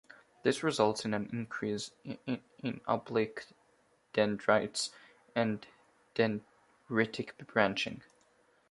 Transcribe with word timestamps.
This 0.41 0.63
results 0.63 1.05
in 1.05 1.13
an 1.13 1.29
increase 1.31 1.91
in 2.03 2.81
oblique 2.87 3.43
dendrites 4.13 4.89
and 5.35 5.63
dendritic 6.15 7.37
branching. 7.45 8.01